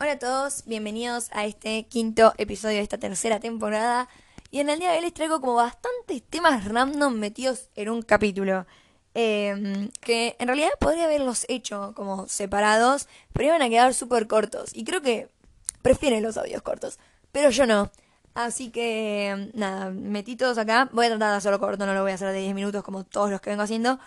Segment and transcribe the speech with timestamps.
[0.00, 4.08] Hola a todos, bienvenidos a este quinto episodio de esta tercera temporada.
[4.52, 8.02] Y en el día de hoy les traigo como bastantes temas random metidos en un
[8.02, 8.64] capítulo.
[9.14, 14.70] Em, que en realidad podría haberlos hecho como separados, pero iban a quedar súper cortos.
[14.72, 15.30] Y creo que
[15.82, 17.00] prefieren los audios cortos,
[17.32, 17.90] pero yo no.
[18.34, 20.88] Así que nada, metí todos acá.
[20.92, 23.02] Voy a tratar de hacerlo corto, no lo voy a hacer de 10 minutos como
[23.02, 23.98] todos los que vengo haciendo.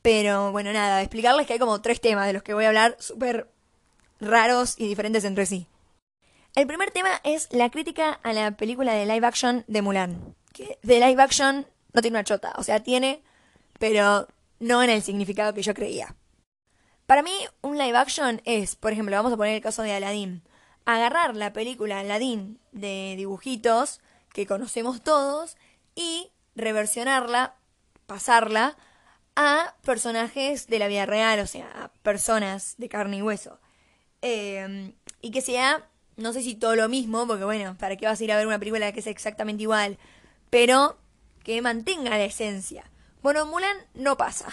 [0.00, 2.96] Pero bueno, nada, explicarles que hay como tres temas de los que voy a hablar
[3.00, 3.48] súper
[4.20, 5.66] raros y diferentes entre sí.
[6.54, 10.34] El primer tema es la crítica a la película de live action de Mulan.
[10.52, 13.22] Que de live action no tiene una chota, o sea, tiene,
[13.78, 14.26] pero
[14.58, 16.16] no en el significado que yo creía.
[17.06, 20.42] Para mí, un live action es, por ejemplo, vamos a poner el caso de Aladdin.
[20.84, 24.00] Agarrar la película Aladdin de dibujitos
[24.32, 25.56] que conocemos todos
[25.94, 27.54] y reversionarla,
[28.06, 28.76] pasarla
[29.36, 33.59] a personajes de la vida real, o sea, a personas de carne y hueso.
[34.22, 34.92] Eh,
[35.22, 38.24] y que sea, no sé si todo lo mismo, porque bueno, ¿para qué vas a
[38.24, 39.98] ir a ver una película que sea exactamente igual?
[40.50, 40.98] Pero
[41.42, 42.84] que mantenga la esencia.
[43.22, 44.46] Bueno, Mulan no pasa.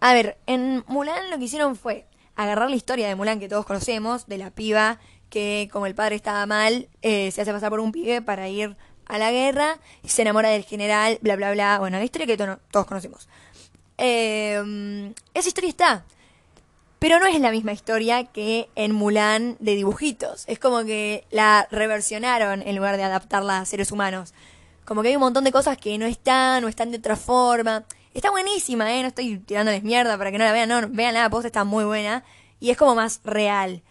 [0.00, 3.66] A ver, en Mulan lo que hicieron fue agarrar la historia de Mulan que todos
[3.66, 4.98] conocemos, de la piba
[5.30, 8.76] que como el padre estaba mal, eh, se hace pasar por un pibe para ir
[9.06, 11.78] a la guerra y se enamora del general, bla, bla, bla.
[11.78, 13.28] Bueno, la historia que todos conocemos.
[13.98, 16.04] Eh, esa historia está.
[17.04, 20.44] Pero no es la misma historia que en Mulan de dibujitos.
[20.46, 24.32] Es como que la reversionaron en lugar de adaptarla a seres humanos.
[24.86, 27.84] Como que hay un montón de cosas que no están o están de otra forma.
[28.14, 29.02] Está buenísima, ¿eh?
[29.02, 30.70] No estoy tirándoles mierda para que no la vean.
[30.70, 32.24] No, vean la posta, está muy buena.
[32.58, 33.82] Y es como más real.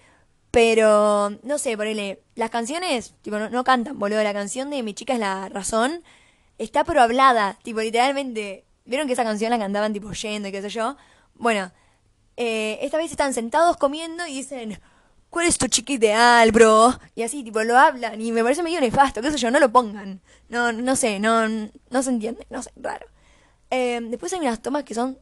[0.49, 4.23] Pero, no sé, ponele, las canciones, tipo, no, no cantan, boludo.
[4.23, 6.01] La canción de Mi chica es la razón
[6.57, 7.59] está pero hablada.
[7.61, 10.97] Tipo, literalmente, ¿vieron que esa canción la cantaban tipo yendo y qué sé yo?
[11.35, 11.71] Bueno,
[12.37, 14.79] eh, esta vez están sentados comiendo y dicen,
[15.29, 16.97] ¿cuál es tu chiqui ideal, bro?
[17.15, 19.71] Y así, tipo, lo hablan y me parece medio nefasto, qué sé yo, no lo
[19.71, 20.21] pongan.
[20.49, 23.07] No, no sé, no, no se entiende, no sé, raro.
[23.69, 25.17] Eh, después hay unas tomas que son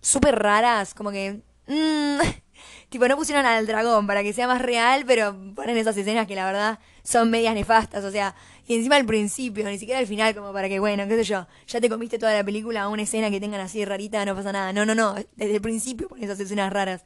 [0.00, 1.40] súper raras, como que...
[1.66, 2.18] Mmm,
[2.88, 6.34] tipo, no pusieron al dragón para que sea más real, pero ponen esas escenas que
[6.34, 8.34] la verdad son medias nefastas, o sea,
[8.66, 11.46] y encima al principio, ni siquiera al final, como para que, bueno, qué sé yo,
[11.66, 14.72] ya te comiste toda la película una escena que tengan así rarita, no pasa nada.
[14.72, 17.04] No, no, no, desde el principio ponen esas escenas raras.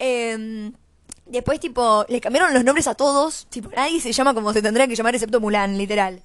[0.00, 0.72] Eh,
[1.26, 4.86] después, tipo, les cambiaron los nombres a todos, tipo, nadie se llama como se tendría
[4.88, 6.22] que llamar excepto Mulan, literal.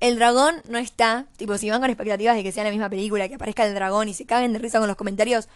[0.00, 3.28] El dragón no está, tipo, si van con expectativas de que sea la misma película,
[3.28, 5.48] que aparezca el dragón y se caguen de risa con los comentarios,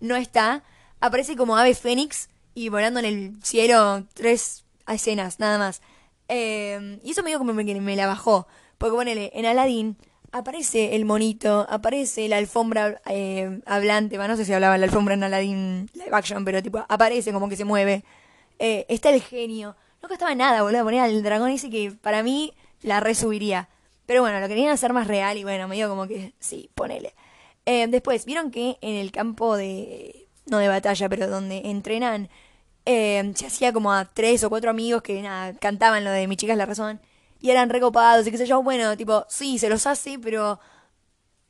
[0.00, 0.62] no está.
[1.00, 5.80] Aparece como ave fénix y volando en el cielo tres escenas, nada más.
[6.28, 8.46] Eh, y eso me dio como que me la bajó.
[8.78, 9.96] Porque ponele, en Aladdin
[10.32, 15.24] aparece el monito, aparece la alfombra eh, hablante, no sé si hablaba la alfombra en
[15.24, 18.04] Aladdin live action, pero tipo, aparece como que se mueve.
[18.58, 19.76] Eh, está el genio.
[20.02, 23.68] No costaba nada, boludo, poner al dragón ese que para mí la resubiría.
[24.06, 27.14] Pero bueno, lo querían hacer más real y bueno, me dio como que sí, ponele.
[27.66, 30.26] Eh, después, vieron que en el campo de.
[30.50, 32.28] No de batalla, pero donde entrenan
[32.86, 36.36] eh, se hacía como a tres o cuatro amigos que nada, cantaban lo de Mi
[36.36, 37.00] chica es la razón
[37.40, 40.60] y eran recopados y qué sé yo, bueno, tipo, sí, se los hace, pero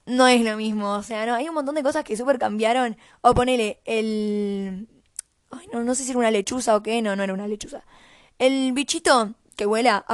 [0.06, 2.96] no es lo mismo, o sea, no, hay un montón de cosas que súper cambiaron,
[3.22, 4.88] o ponele, el...
[5.50, 7.84] Ay, no, no sé si era una lechuza o qué, no, no era una lechuza.
[8.38, 10.06] El bichito que vuela,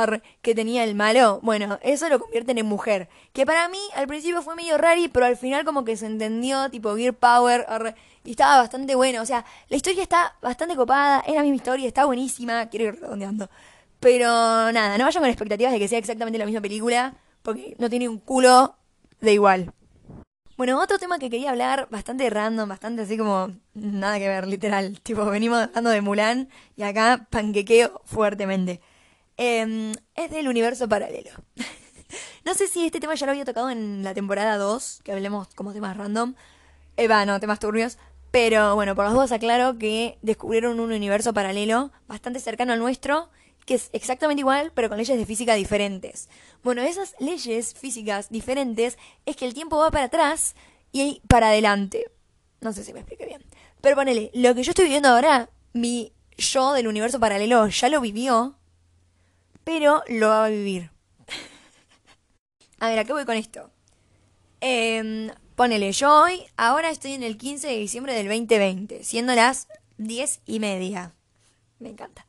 [0.43, 3.09] que tenía el malo, bueno, eso lo convierten en mujer.
[3.33, 6.69] Que para mí al principio fue medio rari, pero al final como que se entendió,
[6.69, 7.65] tipo Gear Power,
[8.25, 9.23] y estaba bastante bueno.
[9.23, 13.01] O sea, la historia está bastante copada, es la misma historia, está buenísima, quiero ir
[13.01, 13.49] redondeando.
[14.01, 17.89] Pero nada, no vayan con expectativas de que sea exactamente la misma película, porque no
[17.89, 18.75] tiene un culo
[19.21, 19.73] de igual.
[20.57, 24.99] Bueno, otro tema que quería hablar, bastante random, bastante así como nada que ver, literal.
[25.03, 28.81] Tipo, venimos hablando de Mulan y acá panquequeo fuertemente.
[29.37, 31.31] Em, es del universo paralelo.
[32.45, 35.49] no sé si este tema ya lo había tocado en la temporada 2, que hablemos
[35.55, 36.35] como temas random.
[36.97, 37.99] Eh, va, no, temas turbios.
[38.31, 43.31] Pero bueno, por las dudas aclaro que descubrieron un universo paralelo bastante cercano al nuestro,
[43.65, 46.29] que es exactamente igual, pero con leyes de física diferentes.
[46.63, 50.55] Bueno, esas leyes físicas diferentes es que el tiempo va para atrás
[50.93, 52.11] y para adelante.
[52.61, 53.43] No sé si me expliqué bien.
[53.81, 58.01] Pero ponele, lo que yo estoy viviendo ahora, mi yo del universo paralelo ya lo
[58.01, 58.57] vivió,
[59.67, 60.93] pero lo va a vivir.
[62.79, 63.69] a ver, ¿a qué voy con esto?
[64.61, 69.69] Eh, Ponele, yo hoy, ahora estoy en el 15 de diciembre del 2020, siendo las
[69.97, 71.15] 10 y media.
[71.79, 72.27] Me encanta.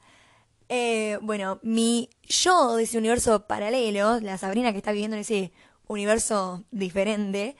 [0.69, 5.51] Eh, bueno, mi yo de ese universo paralelo, la Sabrina que está viviendo en ese
[5.87, 7.57] universo diferente,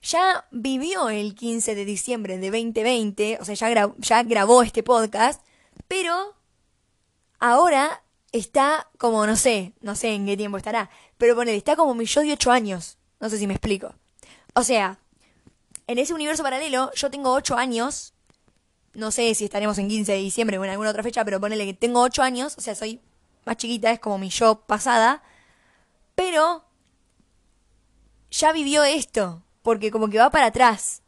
[0.00, 5.44] ya vivió el 15 de diciembre de 2020, o sea, ya, ya grabó este podcast,
[5.86, 6.34] pero
[7.40, 8.03] ahora
[8.34, 12.04] está como, no sé, no sé en qué tiempo estará, pero ponele, está como mi
[12.04, 12.98] yo de 8 años.
[13.20, 13.94] No sé si me explico.
[14.54, 14.98] O sea,
[15.86, 18.12] en ese universo paralelo yo tengo 8 años.
[18.92, 21.64] No sé si estaremos en 15 de diciembre o en alguna otra fecha, pero ponele
[21.64, 23.00] que tengo 8 años, o sea, soy
[23.44, 25.22] más chiquita, es como mi yo pasada.
[26.16, 26.64] Pero
[28.32, 31.02] ya vivió esto, porque como que va para atrás.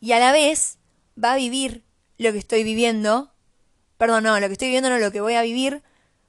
[0.00, 0.78] Y a la vez
[1.22, 1.84] va a vivir
[2.18, 3.32] lo que estoy viviendo.
[3.98, 5.82] Perdón, no, lo que estoy viviendo no lo que voy a vivir,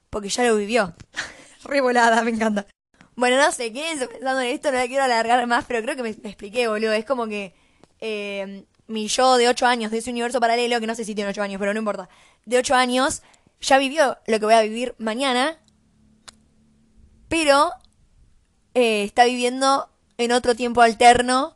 [0.10, 0.94] porque ya lo vivió.
[1.64, 2.66] Revolada, me encanta.
[3.16, 6.04] Bueno, no sé, quédense pensando en esto, no la quiero alargar más, pero creo que
[6.04, 6.94] me, expliqué, boludo.
[6.94, 7.54] Es como que
[8.00, 11.30] eh, mi yo de 8 años, de ese universo paralelo, que no sé si tiene
[11.30, 12.08] 8 años, pero no importa,
[12.46, 13.24] de 8 años,
[13.60, 15.60] ya vivió lo que voy a vivir mañana,
[17.28, 17.72] pero
[18.74, 21.56] eh, está viviendo en otro tiempo alterno.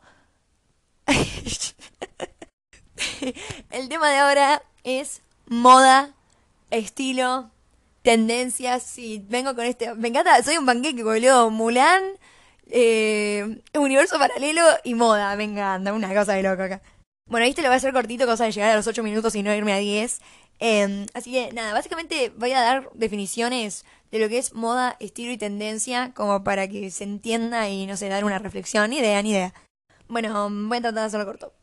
[3.70, 6.14] El tema de ahora es moda,
[6.70, 7.50] estilo,
[8.04, 9.94] tendencias y vengo con este...
[9.94, 11.50] Me encanta, soy un panqueque, boludo.
[11.50, 12.02] Mulan,
[12.70, 15.34] eh, universo paralelo y moda.
[15.36, 16.82] Venga, anda, una cosa de loco acá.
[17.26, 19.42] Bueno, este lo voy a hacer cortito, cosa de llegar a los 8 minutos y
[19.42, 20.20] no irme a 10.
[20.58, 25.32] Em, así que nada, básicamente voy a dar definiciones de lo que es moda, estilo
[25.32, 29.22] y tendencia, como para que se entienda y no sé, dar una reflexión, ni idea,
[29.22, 29.54] ni idea.
[30.08, 31.54] Bueno, voy a tratar de hacerlo corto.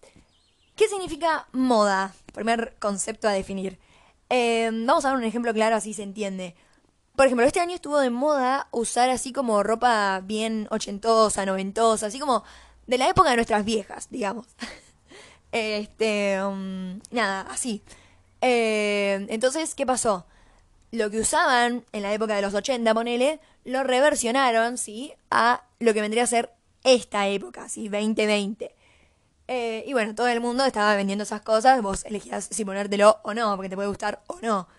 [0.75, 2.15] ¿Qué significa moda?
[2.33, 3.77] Primer concepto a definir.
[4.33, 6.55] Em, vamos a dar un ejemplo claro, así se entiende.
[7.17, 12.17] Por ejemplo, este año estuvo de moda usar así como ropa bien ochentosa, noventosa, así
[12.17, 12.45] como
[12.87, 14.47] de la época de nuestras viejas, digamos.
[15.51, 17.83] este, um, nada, así.
[18.39, 20.25] Eh, entonces, ¿qué pasó?
[20.91, 25.13] Lo que usaban en la época de los 80, ponele, lo reversionaron, ¿sí?
[25.29, 26.51] A lo que vendría a ser
[26.85, 27.89] esta época, ¿sí?
[27.89, 28.73] 2020.
[29.53, 33.33] Eh, y bueno, todo el mundo estaba vendiendo esas cosas, vos elegías si ponértelo o
[33.33, 34.69] no, porque te puede gustar o no.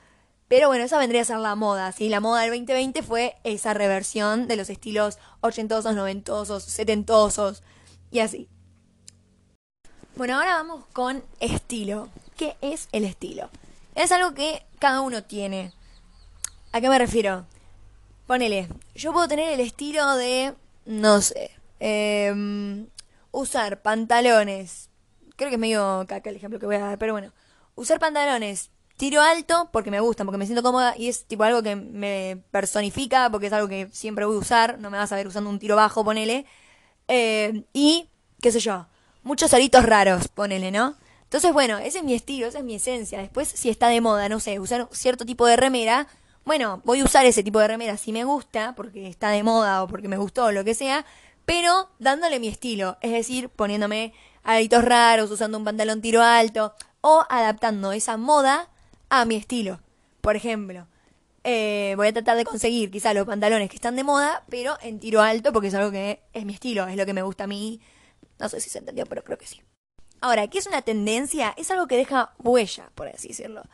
[0.48, 2.08] Pero bueno, esa vendría a ser la moda, ¿sí?
[2.08, 7.62] La moda del 2020 fue esa reversión de los estilos ochentosos, noventosos, setentosos
[8.10, 8.48] y así.
[10.16, 12.08] Bueno, ahora vamos con estilo.
[12.38, 13.50] ¿Qué es el estilo?
[13.94, 15.74] Es algo que cada uno tiene.
[16.72, 17.44] ¿A qué me refiero?
[18.26, 20.54] Ponele, yo puedo tener el estilo de,
[20.86, 22.86] no sé, eh,
[23.32, 24.90] usar pantalones,
[25.36, 27.32] creo que es medio caca el ejemplo que voy a dar, pero bueno,
[27.74, 31.62] usar pantalones tiro alto porque me gustan, porque me siento cómoda y es tipo algo
[31.62, 35.16] que me personifica, porque es algo que siempre voy a usar, no me vas a
[35.16, 36.46] ver usando un tiro bajo, ponele.
[37.08, 38.08] Eh, y,
[38.40, 38.86] qué sé yo,
[39.24, 40.94] muchos aritos raros, ponele, ¿no?
[41.24, 43.18] Entonces, bueno, ese es mi estilo, esa es mi esencia.
[43.18, 46.06] Después, si está de moda, no sé, usar cierto tipo de remera,
[46.44, 49.82] bueno, voy a usar ese tipo de remera si me gusta, porque está de moda
[49.82, 51.04] o porque me gustó o lo que sea,
[51.44, 54.12] pero dándole mi estilo, es decir, poniéndome
[54.44, 58.68] aritos raros, usando un pantalón tiro alto o adaptando esa moda
[59.08, 59.80] a mi estilo.
[60.20, 60.86] Por ejemplo,
[61.44, 65.00] eh, voy a tratar de conseguir quizá los pantalones que están de moda, pero en
[65.00, 67.48] tiro alto porque es algo que es mi estilo, es lo que me gusta a
[67.48, 67.80] mí.
[68.38, 69.62] No sé si se entendió, pero creo que sí.
[70.20, 71.52] Ahora, ¿qué es una tendencia?
[71.56, 73.64] Es algo que deja huella, por así decirlo.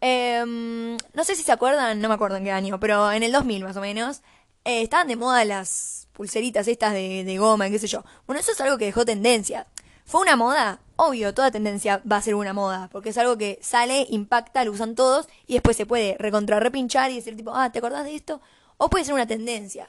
[0.00, 3.30] Em, no sé si se acuerdan, no me acuerdo en qué año, pero en el
[3.30, 4.22] 2000 más o menos,
[4.64, 8.04] eh, estaban de moda las pulseritas estas de, de goma, qué sé yo.
[8.26, 9.66] Bueno, eso es algo que dejó tendencia.
[10.04, 10.80] ¿Fue una moda?
[10.96, 14.72] Obvio, toda tendencia va a ser una moda, porque es algo que sale, impacta, lo
[14.72, 18.14] usan todos y después se puede recontra repinchar y decir tipo, ah, ¿te acordás de
[18.14, 18.40] esto?
[18.76, 19.88] O puede ser una tendencia.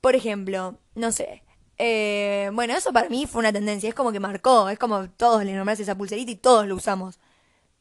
[0.00, 1.42] Por ejemplo, no sé.
[1.78, 5.44] Eh, bueno, eso para mí fue una tendencia, es como que marcó, es como todos
[5.44, 7.18] le nombrás esa pulserita y todos lo usamos.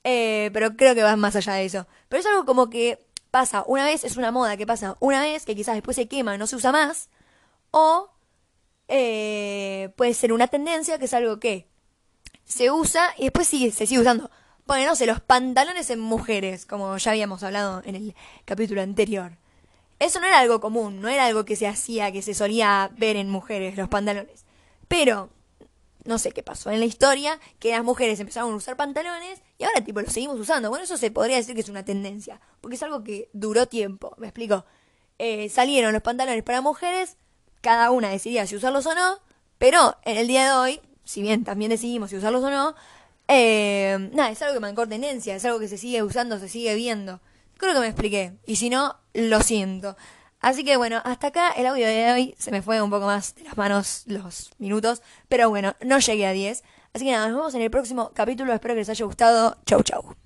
[0.04, 1.88] Eh, pero creo que va más allá de eso.
[2.10, 3.05] Pero es algo como que
[3.36, 6.34] pasa una vez, es una moda que pasa una vez, que quizás después se quema
[6.34, 7.10] y no se usa más,
[7.70, 8.10] o
[8.88, 11.68] eh, puede ser una tendencia que es algo que
[12.46, 14.32] se usa y después sigue, se sigue usando.
[14.66, 18.16] Bueno, no sé, los pantalones en mujeres, como ya habíamos hablado en el
[18.46, 19.34] capítulo anterior.
[20.00, 23.18] Eso no era algo común, no era algo que se hacía, que se solía ver
[23.18, 24.46] en mujeres, los pantalones.
[24.88, 25.30] Pero,
[26.06, 29.64] no sé qué pasó en la historia, que las mujeres empezaron a usar pantalones y
[29.64, 30.70] ahora tipo lo seguimos usando.
[30.70, 34.16] Bueno, eso se podría decir que es una tendencia, porque es algo que duró tiempo,
[34.18, 34.66] me explico.
[35.18, 37.18] Eh, salieron los pantalones para mujeres,
[37.62, 39.20] cada una decidía si usarlos o no,
[39.58, 42.76] pero en el día de hoy, si bien también decidimos si usarlos o no,
[43.28, 46.76] eh, nada, es algo que marcó tendencia, es algo que se sigue usando, se sigue
[46.76, 47.22] viendo.
[47.58, 49.96] Creo que me expliqué, y si no, lo siento.
[50.46, 53.34] Así que bueno, hasta acá el audio de hoy se me fue un poco más
[53.34, 56.64] de las manos los minutos, pero bueno, no llegué a 10.
[56.94, 59.58] Así que nada, nos vemos en el próximo capítulo, espero que les haya gustado.
[59.66, 60.25] Chau chau.